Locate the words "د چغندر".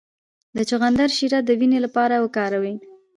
0.55-1.09